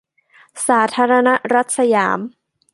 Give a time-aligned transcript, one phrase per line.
[0.67, 2.19] สาธารณรัฐสยาม